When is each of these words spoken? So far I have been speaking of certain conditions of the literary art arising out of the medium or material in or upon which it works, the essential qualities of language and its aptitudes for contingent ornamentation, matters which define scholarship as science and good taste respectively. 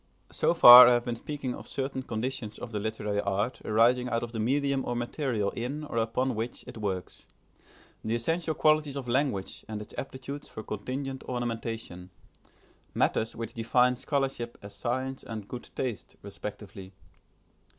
So 0.31 0.55
far 0.55 0.87
I 0.87 0.93
have 0.93 1.05
been 1.05 1.15
speaking 1.15 1.53
of 1.53 1.67
certain 1.67 2.01
conditions 2.01 2.57
of 2.57 2.71
the 2.71 2.79
literary 2.79 3.21
art 3.21 3.61
arising 3.63 4.09
out 4.09 4.23
of 4.23 4.31
the 4.31 4.39
medium 4.39 4.83
or 4.83 4.95
material 4.95 5.51
in 5.51 5.83
or 5.83 5.97
upon 5.97 6.33
which 6.33 6.63
it 6.65 6.79
works, 6.79 7.27
the 8.03 8.15
essential 8.15 8.55
qualities 8.55 8.95
of 8.95 9.07
language 9.07 9.63
and 9.67 9.79
its 9.79 9.93
aptitudes 9.99 10.47
for 10.47 10.63
contingent 10.63 11.23
ornamentation, 11.25 12.09
matters 12.95 13.35
which 13.35 13.53
define 13.53 13.95
scholarship 13.95 14.57
as 14.63 14.73
science 14.73 15.21
and 15.21 15.47
good 15.47 15.69
taste 15.75 16.15
respectively. 16.23 16.93